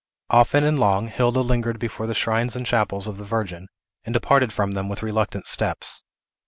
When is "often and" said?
0.31-0.79